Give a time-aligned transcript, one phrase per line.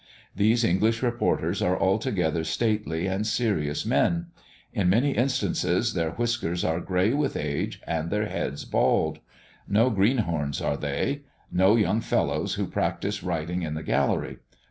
[0.35, 4.31] These English reporters are altogether stately and serious men;
[4.73, 9.19] in many instances, their whiskers are grey with age and their heads bald.
[9.67, 14.37] No green horns are they; no young fellows, who practise writing in the gallery.